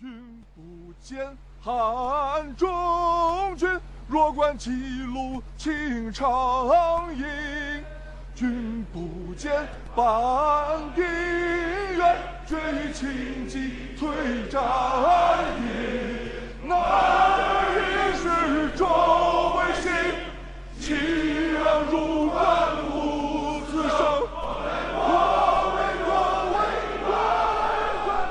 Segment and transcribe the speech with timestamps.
[0.00, 3.68] 君不见汉中君，
[4.06, 4.70] 若观其
[5.02, 6.28] 路青长
[7.16, 7.82] 缨。
[8.32, 9.66] 君不见
[9.96, 12.16] 半壁垣，
[12.46, 14.62] 绝于秦棘退战
[15.58, 16.30] 营。
[16.62, 16.70] 那
[17.74, 18.86] 一是周
[19.56, 19.90] 卫星，
[20.78, 20.94] 气
[21.64, 22.67] 昂如冠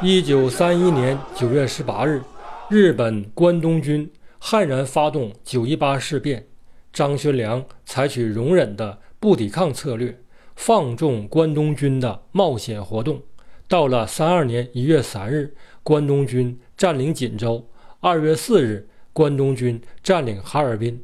[0.10, 2.22] 一九三一年九月十八日，
[2.70, 6.48] 日本关东军悍然发动九一八事变，
[6.94, 10.18] 张学良采取容忍的不抵抗策略，
[10.56, 13.22] 放纵关东军的冒险活动。
[13.68, 15.54] 到了三二年一月三日，
[15.84, 17.68] 关东军占领锦州；
[18.00, 21.04] 二月四日，关东军占领哈尔滨。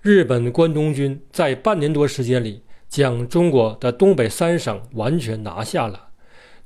[0.00, 6.06] 日本关东军在半年多时间里，将中国的东北三省完全拿下了。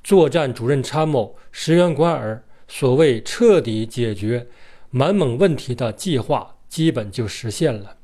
[0.04, 4.46] 作战主任参谋石原莞尔所谓彻底解决
[4.90, 7.96] 满蒙问题的计划，基本就实现了。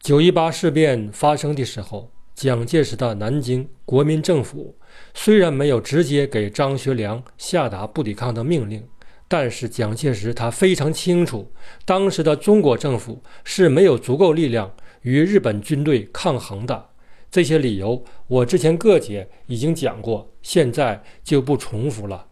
[0.00, 4.74] 九一八事变发生的时候，蒋介石的南京国民政府
[5.12, 8.82] 虽然没有直接给张学良下达不抵抗的命令，
[9.28, 11.52] 但是蒋介石他非常清楚，
[11.84, 16.88] 当时的中国政府是没有足够力量与日本军队抗衡的。
[17.34, 22.26] 这些理由我之前各节已经讲过，现在就不重复了。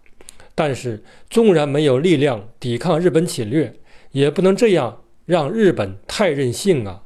[0.54, 3.74] 但是，纵然没有力量抵抗日本侵略，
[4.12, 7.02] 也不能这样让日本太任性啊！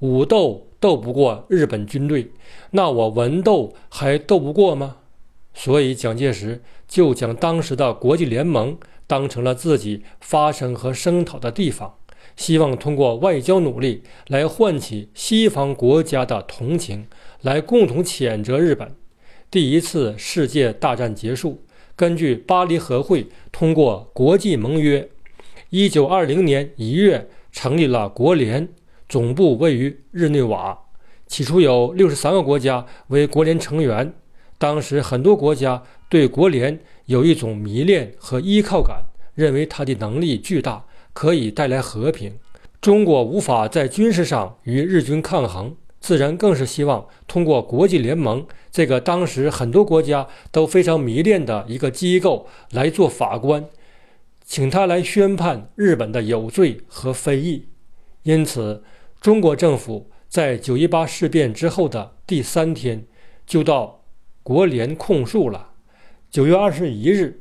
[0.00, 2.32] 武斗斗不过日本军队，
[2.72, 4.96] 那我文斗还斗不过吗？
[5.54, 11.94] 所以，蒋介石就将当时的国际联盟当成了自己发声和声讨的地方，
[12.34, 17.06] 希望通过外交努力来唤起西方国家的同情。
[17.46, 18.92] 来共同谴责日本。
[19.52, 21.62] 第一次世界大战结束，
[21.94, 25.08] 根据巴黎和会通过国际盟约，
[25.70, 28.68] 一九二零年一月成立了国联，
[29.08, 30.76] 总部位于日内瓦。
[31.28, 34.12] 起初有六十三个国家为国联成员。
[34.58, 39.04] 当时很多国家对国联有一种迷恋和依靠感，
[39.36, 42.32] 认为它的能力巨大，可以带来和平。
[42.80, 45.76] 中国无法在军事上与日军抗衡。
[46.06, 53.64] 自然更是希望通过国际联盟这个当时很多国家都非常迷恋的一个机构来做法官，
[54.44, 57.66] 请他来宣判日本的有罪和非议。
[58.22, 58.84] 因此，
[59.20, 63.04] 中国政府在九一八事变之后的第三天
[63.44, 64.04] 就到
[64.44, 65.70] 国联控诉了。
[66.30, 67.40] 九月二十一日，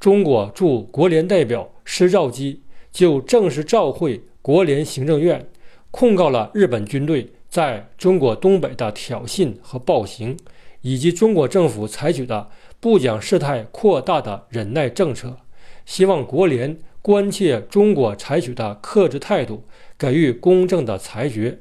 [0.00, 5.46] 中国驻国联代表施肇基就正式召会国联行政院，
[5.90, 7.34] 控告了日本军队。
[7.48, 10.36] 在中国东北的挑衅和暴行，
[10.82, 12.48] 以及中国政府采取的
[12.80, 15.36] 不讲事态扩大的忍耐政策，
[15.84, 19.64] 希望国联关切中国采取的克制态度，
[19.96, 21.60] 给予公正的裁决。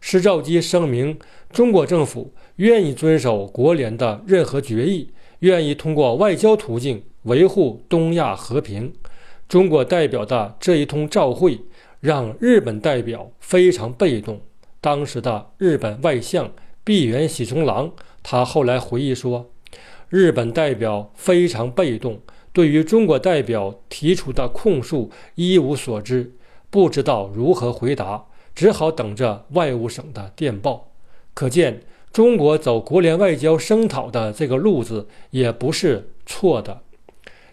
[0.00, 1.18] 施肇基声明，
[1.52, 5.10] 中国政府愿意遵守国联的任何决议，
[5.40, 8.92] 愿意通过外交途径维护东亚和平。
[9.48, 11.60] 中国代表的这一通照会，
[12.00, 14.40] 让日本代表非常被动。
[14.82, 19.48] 当时的日本外相闭原喜从郎，他后来回忆说，
[20.08, 22.20] 日本代表非常被动，
[22.52, 26.32] 对于中国代表提出的控诉一无所知，
[26.68, 28.24] 不知道如何回答，
[28.56, 30.88] 只好等着外务省的电报。
[31.32, 31.82] 可见，
[32.12, 36.80] 中国走国联外交声讨的这个路子也不是错的。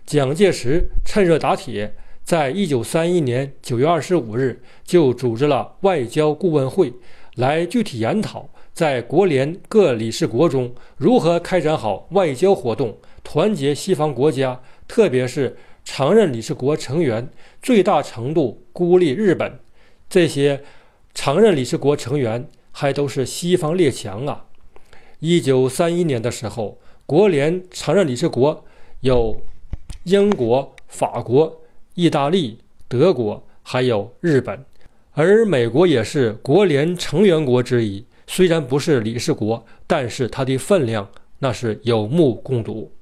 [0.04, 6.92] 蒋介石趁热打铁，在一九三一年九月二十五日就组织了外交顾问会。
[7.36, 17.30] 来具体研讨在国联各理事国中如何开展好外交活动，团结西方国家，特别是常任理事国成员
[17.62, 19.60] 最大程度孤立日本。
[20.10, 20.64] 这些
[21.14, 24.46] 常任理事国成员还都是西方列强啊！
[25.20, 28.66] 一九三一年的时候，国联常任理事国
[29.02, 29.42] 有
[30.04, 31.62] 英国、法国、
[31.96, 34.66] 意大利、德国，还有日本。
[35.20, 42.94] 而美国也是国联成员国之一，虽然不是理事国，但是它的分量那是有目共睹。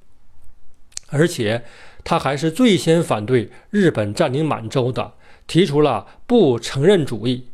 [1.10, 1.62] 而且，
[2.02, 5.12] 他还是最先反对日本占领满洲的，
[5.46, 7.44] 提出了不承认主义。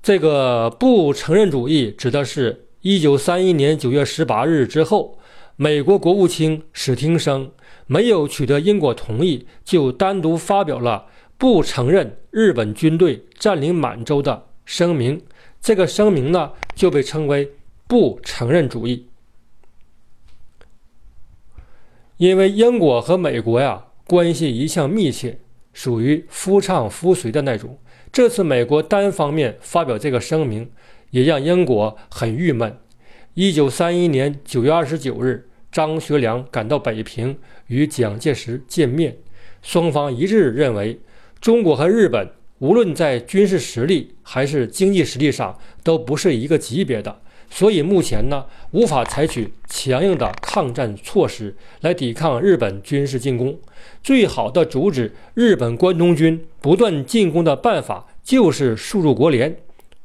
[0.00, 5.18] 这个不承认主义指的是1931年9月18日之后，
[5.56, 7.50] 美国国务卿史汀生
[7.88, 11.06] 没有取得英国同意，就单独发表了。
[11.38, 15.22] 不承认日本军队占领满洲的声明，
[15.60, 17.52] 这个声明呢就被称为
[17.86, 19.06] 不承认主义。
[22.16, 25.38] 因为英国和美国呀关系一向密切，
[25.72, 27.78] 属于夫唱妇随的那种。
[28.10, 30.68] 这次美国单方面发表这个声明，
[31.10, 32.76] 也让英国很郁闷。
[33.34, 37.38] 一九三一年九月二十九日，张学良赶到北平
[37.68, 39.16] 与蒋介石见面，
[39.62, 40.98] 双方一致认为，
[41.40, 53.56] 中国和日本无论在军事实力还是经济实力上都不是一个级别的，所以目前呢，无法采取强硬的抗战措施来抵抗日本军事进攻。
[54.02, 59.56] 最好的阻止日本关东军不断进攻的办法，就是输入国联，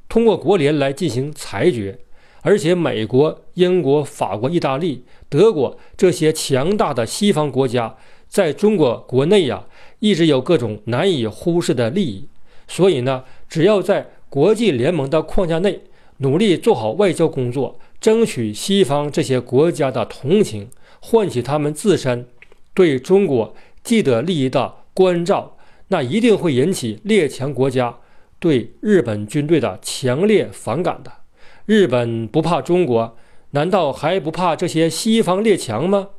[0.08, 1.98] 通过国联来进行裁决。
[2.46, 7.96] 而且，美国、英国、法国、意大利、德国这些强大的西方国家，
[8.28, 9.64] 在中国国内呀，
[10.04, 12.28] 一直有各种难以忽视的利益。
[12.68, 15.80] 所以呢，只要在国际联盟的框架内，
[16.18, 20.68] 努力做好外交工作，争取西方这些国家的同情，
[21.00, 22.28] 唤起他们自身
[22.74, 25.56] 对中国既得利益的关照，
[25.88, 28.00] 那一定会引起列强国家
[28.40, 31.10] 对日本军队的强烈反感的。
[31.66, 33.16] 日本不怕中国，
[33.52, 36.10] 难道还不怕这些西方列强吗？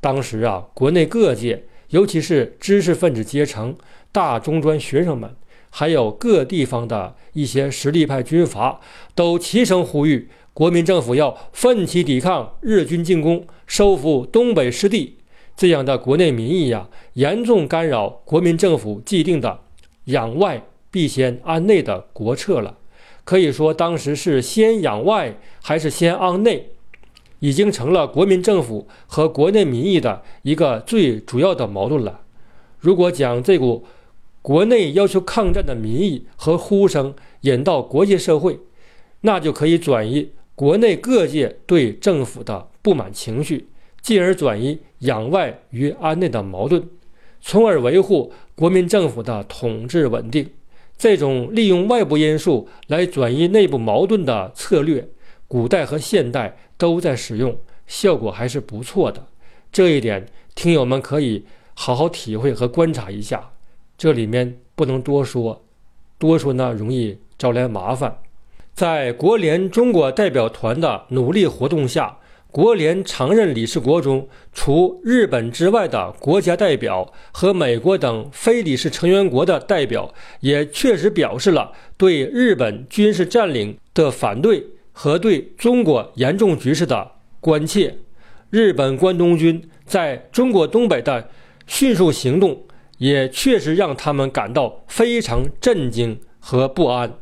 [0.00, 3.76] 当时啊，国内各界，尤其是知识分子阶层、
[4.12, 5.34] 大中专学生们，
[5.70, 8.80] 还有各地方的一些实力派军阀，
[9.14, 15.18] 都齐声呼吁国民政府要奋起抵抗日军进攻，收复东北失地。
[15.56, 19.60] 这样的国内民意呀，严重干扰国民政府既定的
[20.06, 22.78] “养外必先安内”的国策了。
[23.24, 26.70] 可以说，当时是先养外还是先安内，
[27.40, 32.20] 已经成了国民政府和国内民意的一个最主要的矛盾了。
[32.78, 33.84] 如果将这股
[34.42, 38.58] 国内要求抗战的民意和呼声引到国际社会，
[39.22, 43.68] 那就可以转移国内各界对政府的不满情绪，
[44.00, 46.82] 进而转移养外与安内的矛盾，
[47.40, 50.48] 从而维护国民政府的统治稳定。
[50.96, 55.08] 这种利用外部因素来转移内部矛盾的策略，
[55.48, 59.26] 古代和现代都在使用，效果还是不错的。
[59.72, 63.50] 这一点，听友们可以好好体会和观察一下。
[63.96, 65.64] 这里面不能多说，
[66.18, 68.18] 多说呢容易招来麻烦。
[68.74, 72.18] 在国联中国代表团的努力活动下。
[72.50, 84.64] 国联常任理事国中，除日本之外的国家代表和美国等非理事成员国的代表，也确实表示了对日本军事占领的反对
[85.00, 87.96] 和对中国严重局势的关切。
[88.50, 91.30] 日本关东军在中国东北的
[91.68, 92.60] 迅速行动，
[92.96, 97.16] 也确实让他们感到非常震惊和不安。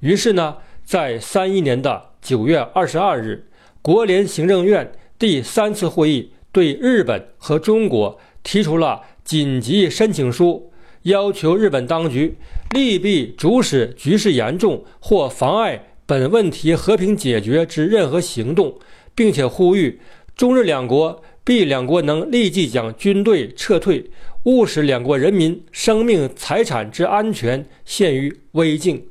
[0.00, 3.44] 于是呢，在三一年的九月二十二日。
[3.82, 12.38] 国联行政院第三次会议对日本和中国提出了紧急申请书，要求日本当局
[12.70, 18.78] 立即阻止局势严重或妨碍本问题和平解决之任何行动，
[19.14, 20.00] 并且呼吁
[20.34, 24.10] 中日两国必两国能立即将军队撤退，
[24.44, 29.04] 勿使两国人民生命财产之安全陷于危境。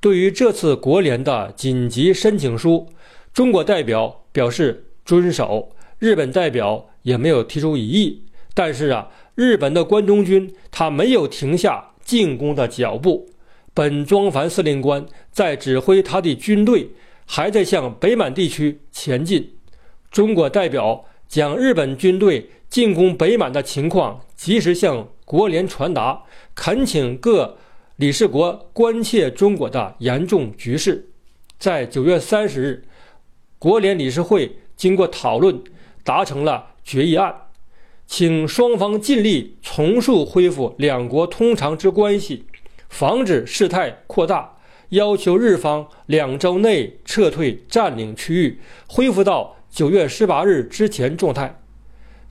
[0.00, 2.88] 对于这次国联的紧急申请书，
[3.32, 5.70] 中国代表表示遵守，
[6.00, 8.24] 日本代表也没有提出异议。
[8.54, 13.28] 但是啊，日本的关东军他没有停下进攻的脚步，
[13.74, 16.88] 本庄繁司令官在指挥他的军队，
[17.26, 19.56] 还在向北满地区前进。
[20.10, 26.22] 中国代表将日本军队进攻北满的情况及时向国联传达，
[26.54, 27.58] 恳请各
[27.96, 31.10] 理事国关切中国的严重局势。
[31.58, 32.84] 在九月三十日。
[33.56, 35.58] 国联理事会经过讨论，
[36.02, 37.34] 达成了决议案，
[38.06, 42.44] 请双方尽力重塑恢复两国通常之关系，
[42.94, 44.56] 防止事态扩大，
[44.90, 51.60] 要求日方两周内撤退占领区域，恢复到九月十八日之前状态。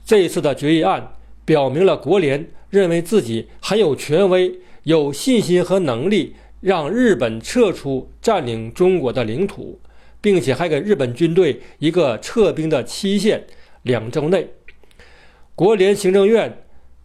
[0.06, 1.12] 这一次的决议案
[1.44, 9.78] 表明了国联认为自己很有权威、有信心和能力让日本撤出占领中国的领土。
[10.22, 13.44] 并且还给日本军队一个撤兵的期限，
[13.82, 14.48] 两周内。
[15.54, 16.63] 国联行政院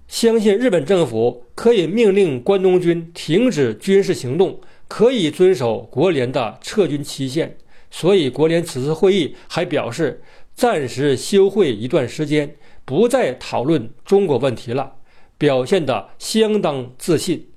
[0.09, 7.55] 相信日本政府可以命令关东军停止军事行动，可以遵守国联的撤军期限。
[7.91, 10.23] 所以，国联此次会议还表示
[10.55, 14.95] 暂时休会一段时间，不再讨论中国问题了，
[15.37, 17.47] 表现得相当自信。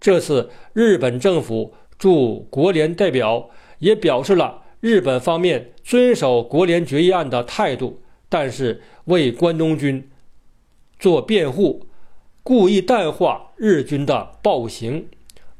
[0.00, 3.50] 这次日本政府驻国联代表
[3.80, 4.62] 也表示了。
[4.80, 10.08] 日本方面遵守国联决议案的态度，但是为关东军
[11.00, 11.87] 做辩护，
[12.48, 15.06] 故意淡化日军的暴行。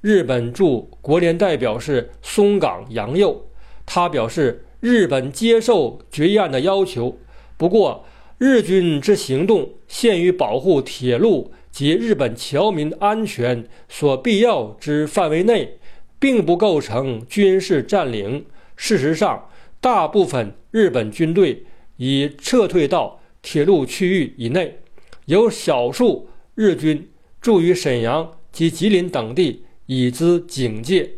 [0.01, 3.45] 日本驻国联代表是松冈洋右，
[3.85, 7.19] 他表示日本接受决议案的要求，
[7.59, 8.07] 不过
[8.39, 15.79] 日军之行动限于保护铁路及日本侨民安全所必要之范围内，
[16.19, 18.47] 并不构成军事占领。
[18.77, 21.67] 事实上，大部分日本军队
[21.99, 24.79] 已撤退到铁路区域以内，
[25.27, 27.09] 有少数日军
[27.41, 29.63] 驻于沈阳及吉林等地。
[29.91, 31.13] 以资警戒。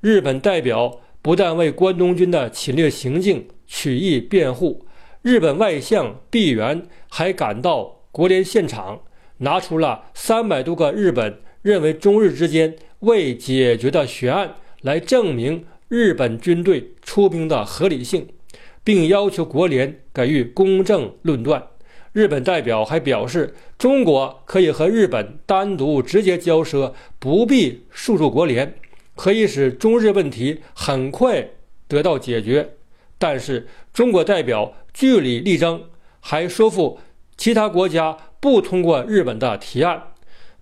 [0.00, 4.86] 日本代表不但为关东军的侵略行径曲意辩护，
[5.20, 9.02] 日本外相毕原还赶到国联现场，
[9.36, 18.26] 拿出了三百多个日本认为中日之间未解决的悬案来证明日本军队出兵的合理性，
[18.82, 21.62] 并要求国联给予公正论断。
[22.12, 28.74] 日本代表还表示，中国可以和日本单独直接交涉，不必诉诸国联，
[29.14, 31.50] 可以使中日问题很快
[31.86, 32.70] 得到解决。
[33.16, 35.82] 但是，中国代表据理力争，
[36.18, 36.98] 还说服
[37.36, 40.02] 其他国家不通过日本的提案。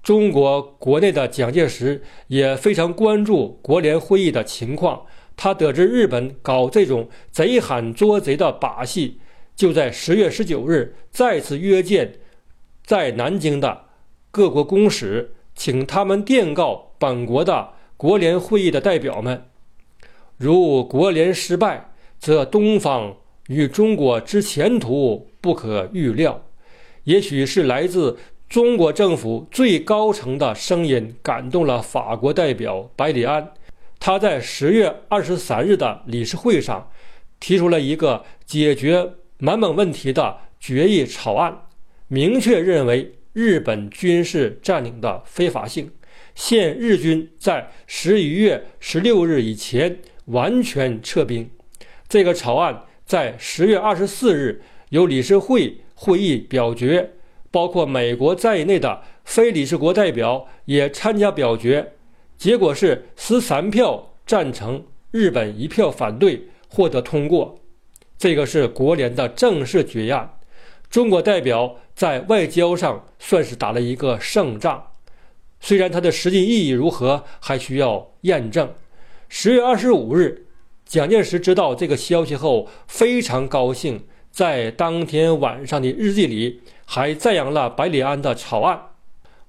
[0.03, 9.19] 中国国内的蒋介石也非常关注国联会议的情况，他得知日本搞这种贼喊捉贼的把戏。
[9.59, 12.15] 就在十月十九日，再次约见
[12.85, 13.87] 在南京的
[14.31, 19.47] 各国公使，请他们电告本国的国联会议的代表们：
[20.37, 23.17] 如国联失败，则东方
[23.49, 26.41] 与中国之前途不可预料。
[27.03, 28.17] 也许是来自
[28.49, 33.53] 中国政府最高层的声音感动了法国代表百里安，
[33.99, 36.89] 他在十月二十三日的理事会上
[37.41, 39.15] 提出了一个解决。
[39.41, 41.67] 满蒙问题的决议草案，
[42.09, 45.93] 明确认为日本军事占领的非法性，
[46.35, 51.49] 限日军在十一月十六日以前完全撤兵。
[52.09, 57.09] 这个草案在十月二十四日由理事会会议表决，
[57.53, 61.93] 包括美国在内的非理事国代表也参加表决，
[62.37, 67.61] 结果是十三票赞成，日本一票反对，获得通过。
[68.19, 70.39] 这个是国联的正式决议案，
[70.91, 74.91] 中国代表在外交上算是打了一个胜仗，
[75.61, 78.69] 虽然它的实际意义如何还需要验证。
[79.29, 80.47] 十月二十五日，
[80.85, 88.81] 蒋介石知道这个消息后非常高兴，在当天晚上的日记里还赞扬了百里安的草案，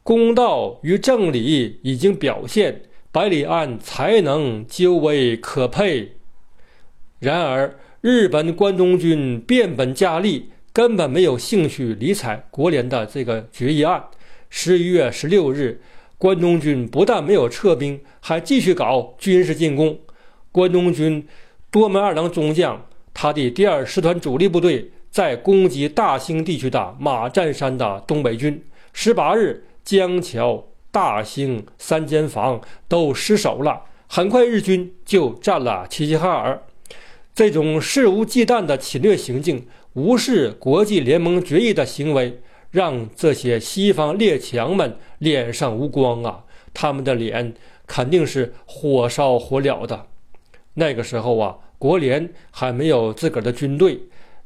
[0.04, 6.18] 公道与正理已经表现，百里安才能究为可佩。
[7.18, 7.76] 然而。
[8.02, 14.02] 日本关东军变本加厉，根本没有兴趣理睬国联的这个决议案。
[14.50, 15.82] 十一月十六日，
[16.18, 20.00] 关东军不但没有撤兵，还继续搞军事进攻。
[20.50, 21.28] 关东军
[21.70, 28.64] 多门二郎中将，他的第二师团主力部队在攻击大兴地区的马占山的东北军。
[28.94, 33.82] 十八日，江桥、大兴三间房都失守了。
[34.08, 36.64] 很快，日军就占了齐齐哈尔。
[37.40, 46.44] 这种肆无忌惮的侵略行径，无视国际联盟决议的行为，让这些西方列强们脸上无光啊！
[46.74, 47.54] 他们的脸
[47.88, 50.08] 肯定是火烧火燎的。
[50.74, 53.98] 那个时候啊，国联还没有自个儿的军队，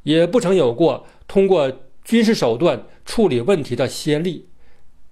[0.03, 1.71] 也不曾有过通过
[2.03, 4.49] 军事手段处理问题的先例。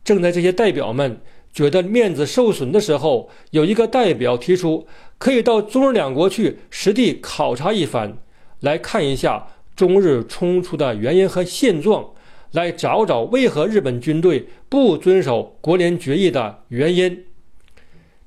[0.04, 1.20] 正在这些代表们。
[1.54, 8.18] 觉得面子受损的时候，有一个代表提出，可以到中日两国去实地考察一番，
[8.62, 12.12] 来看一下中日冲突的原因和现状，
[12.54, 17.26] 来找找为何日本军队不遵守国联决议的原因。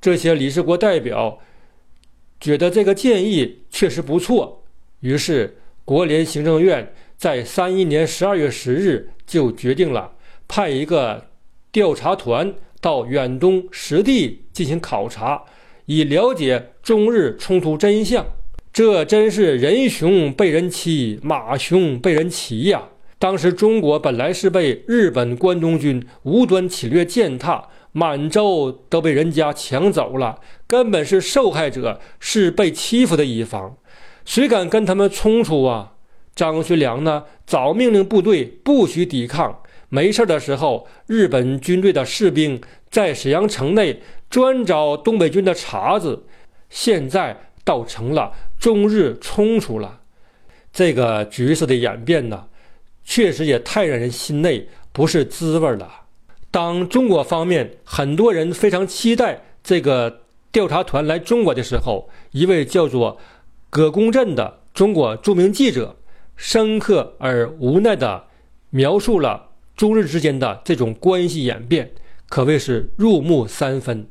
[0.00, 1.38] 这些理事国代表
[2.38, 4.64] 觉得这个建议确实不错，
[5.00, 10.12] 于是国联行政院在三一年十二月十日就决定了
[10.46, 11.28] 派一个
[11.72, 12.54] 调查团。
[12.84, 15.42] 到远东实地进行考察，
[15.86, 18.26] 以了解中日冲突真相。
[18.74, 22.88] 这真是人熊被人欺，马熊被人骑呀！
[23.18, 33.78] 当时中国本来是被日本关东军无端侵略践踏，满洲都被人家抢走了，根本是受害者，是被欺负的一方。
[34.26, 35.92] 谁敢跟他们冲突啊？
[36.34, 37.24] 张学良呢？
[37.46, 39.60] 早命令部队不许抵抗。
[39.88, 42.60] 没事的时候，日本军队的士兵
[42.90, 46.24] 在沈阳城内专找东北军的茬子，
[46.68, 50.00] 现在倒成了中日冲突了。
[50.72, 52.46] 这个局势的演变呢，
[53.04, 55.88] 确实也太让人心内不是滋味了。
[56.50, 63.18] 当中国方面很多人非常期待这个调查团来中国的时候，一位叫做
[63.70, 65.96] 葛公振的中国著名记者，
[66.36, 68.24] 深刻而无奈地
[68.70, 71.90] 描述了中日之间的这种关系演变，
[72.28, 74.06] 可谓是入木三分。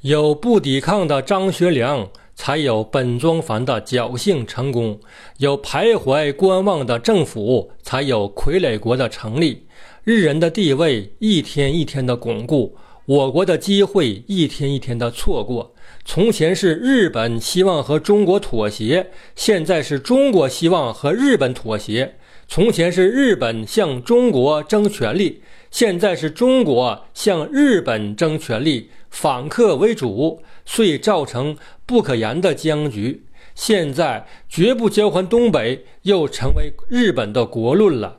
[0.00, 4.98] 有不抵抗的张学良，才有本庄繁的侥幸成功；
[5.36, 9.66] 有徘徊观望的政府，才有傀儡国的成立。
[10.02, 15.74] 日人的地位一天一天的巩固，我国的机会一天一天的错过。
[16.06, 22.16] 从前是日本希望和中国妥协，现在是中国希望和日本妥协。
[22.52, 25.40] 从前是日本向中国争权力，
[25.70, 33.24] 现在是中国向日本争权力，反客为主，遂造成不可言的僵局。
[33.54, 38.18] 现在绝不交还东北，又成为日本的国论了。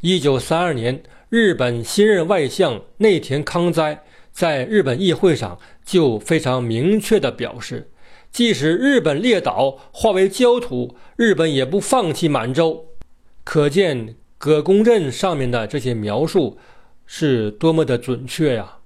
[0.00, 1.02] 一九三二年。
[1.28, 7.90] 日本新任外相内田康哉在日本议会上就非常明确地表示，
[8.30, 12.86] 即使日本列岛化为焦土，日本也不放弃满洲。
[13.46, 16.58] 可见葛公镇上面的这些描述
[17.06, 18.78] 是多么的准确呀！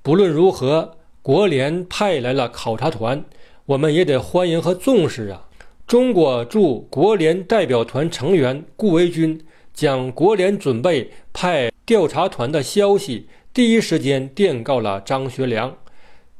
[0.00, 3.24] 不论如何，国联派来了考察团，
[3.66, 5.48] 我们也得欢迎和重视啊！
[5.88, 9.40] 中国驻国联代表团成员顾维钧。
[9.74, 15.76] 将国联准备派调查团的消息第一时间电告了张学良，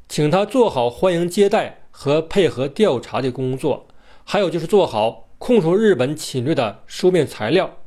[0.08, 3.86] 请他做好欢迎接待和配合调查的工作，
[4.24, 7.78] 还有就是做好控诉日本侵略的书面材料。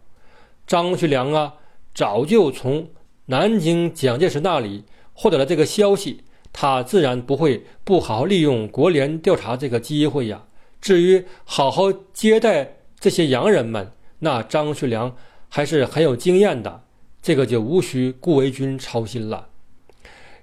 [0.65, 1.53] 张学良啊，
[1.93, 2.89] 早就从
[3.27, 10.45] 南京蒋介石那里获得了这个消息，他自然不会不好好利用国联调查这个机会呀。
[10.79, 15.15] 至于好好接待这些洋人们，那张学良。
[15.53, 16.85] 还是很有经验的，
[17.21, 19.49] 这个就无需顾维钧操心了。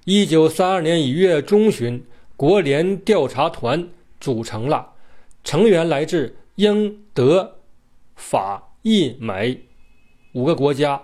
[0.05, 2.05] 一九三二年一月中旬，
[2.37, 3.89] 国联调查团
[4.21, 4.91] 组成了，
[5.43, 7.59] 成员来自英、德、
[8.17, 9.69] 法、意、美
[10.33, 11.01] 五个国家，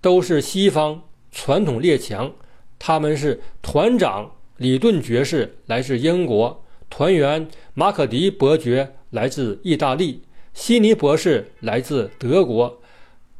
[0.00, 2.32] 都是西方传统列强。
[2.76, 12.82] 他们是团长李顿爵士来自英国，团员马可迪伯爵来自意大利，悉尼博士来自德国。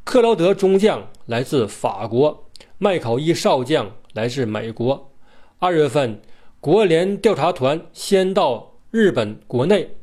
[0.05, 5.11] 克劳德中将来自法国，麦考伊少将来自美国。
[5.57, 6.21] 二月份，
[6.61, 9.97] 国联调查团先到日本国内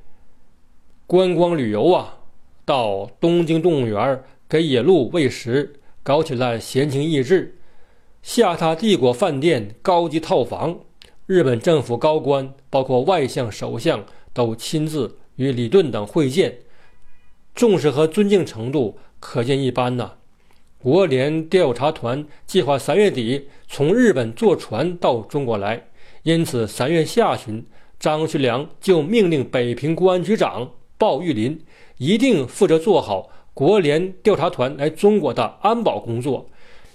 [1.09, 2.19] 观光旅游啊，
[2.65, 7.57] 到东京动物园给野鹿喂食，搞起了闲情逸致。
[8.23, 10.81] 下榻帝国饭店高级套房，
[11.27, 16.59] 日本政府高官，包括外相、首相，都亲自与李顿等会见，
[17.55, 18.99] 重视和尊敬程度。
[19.21, 20.15] 可见一斑呐！
[20.79, 25.87] 国联调查团计划三月底从日本坐船到中国来，
[26.25, 27.65] 因此三月下旬，
[28.01, 31.65] 张学良就命令北平公安局长鲍玉林
[31.99, 36.49] 一定负责做好国联调查团来中国的安保工作，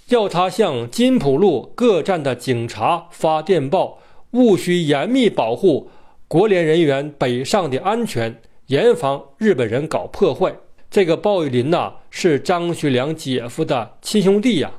[0.10, 3.98] 要他向金浦路各站的警察发电报，
[4.32, 5.90] 务须严密保护
[6.28, 10.56] 国联人员北上的安全，严防日本人搞破坏。
[10.90, 14.72] 这个鲍玉林呐，是张学良姐夫的亲兄弟呀。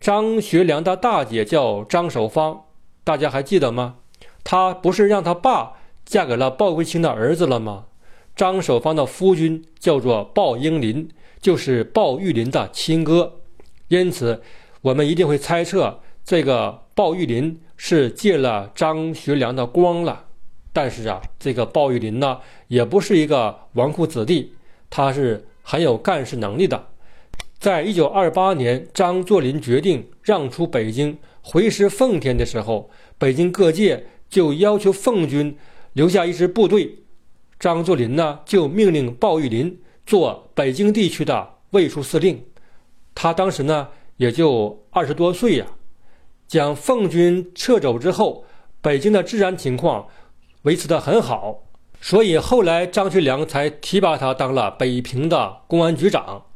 [0.00, 2.62] 张学良的大姐叫张守芳，
[3.04, 3.96] 大家还记得吗？
[4.42, 5.74] 他不是让他爸
[6.06, 7.84] 嫁给了鲍国清的儿子了吗？
[8.34, 11.08] 张守芳的夫君叫做鲍英林，
[11.40, 13.40] 就是鲍玉林的亲哥。
[13.88, 14.42] 因此，
[14.82, 20.26] 我们一定会猜测这个鲍玉林是借了张学良的光了。
[20.72, 22.38] 但是啊，这个鲍玉林呢，
[22.68, 24.54] 也不是一个纨绔子弟，
[24.88, 25.46] 他是。
[25.62, 26.88] 很有干事能力的，
[27.60, 35.56] 在一九二八年，张作霖决定让出北京，回师奉天的时候，北京各界就要求奉军
[35.92, 36.99] 留下一支部队。
[37.60, 42.42] 张作霖呢，就命令鲍玉林做北京地区的卫戍司令。
[43.14, 45.66] 他当时呢，也就二十多岁呀。
[46.48, 48.44] 将奉军撤走之后，
[48.80, 50.06] 北京的治安情况
[50.62, 51.64] 维持得很好。
[52.00, 56.46] 所以后来张学良才提拔他当了北平的公安局长。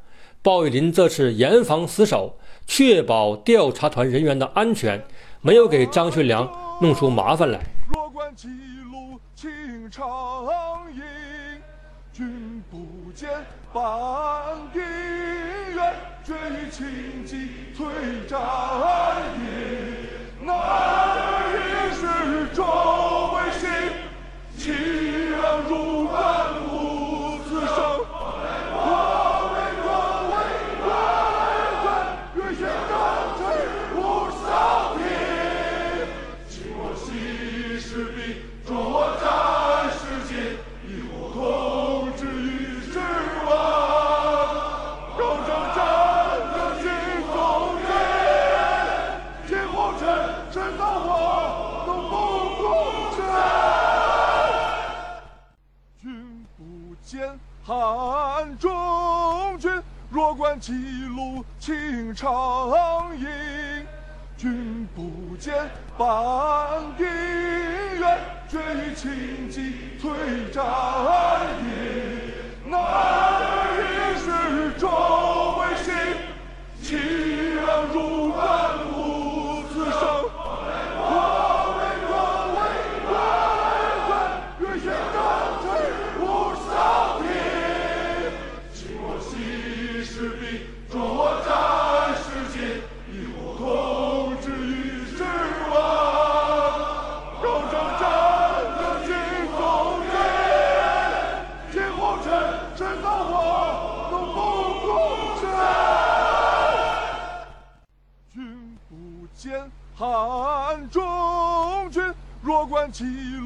[0.41, 5.05] 鲍玉林这次严防死守，确保调查团人员的安全，
[5.43, 7.61] 没有给张学良弄出麻烦来。
[9.37, 10.05] 清长
[10.95, 11.03] 饮，
[12.13, 13.29] 君不见
[13.73, 13.83] 半
[14.73, 14.81] 兵
[15.75, 15.95] 源，
[16.25, 17.85] 决于轻骑催
[18.29, 18.41] 战
[19.37, 20.09] 营。
[20.41, 20.53] 那
[21.51, 22.01] 一世
[22.55, 22.63] 周
[23.35, 23.69] 卫星。
[24.57, 24.73] 气
[25.35, 25.73] 昂如
[26.07, 26.15] 万
[26.69, 26.74] 物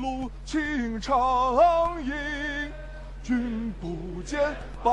[0.00, 1.56] 路情长
[2.04, 2.12] 影
[3.22, 4.40] 君不见
[4.82, 4.92] 半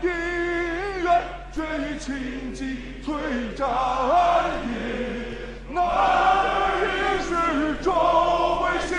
[0.00, 3.14] 定怨却与情急催
[3.54, 3.68] 战
[4.64, 4.72] 饮
[5.74, 7.92] 男儿一世终
[8.56, 8.96] 会心